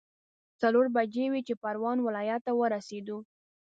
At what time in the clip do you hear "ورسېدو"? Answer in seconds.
2.59-3.17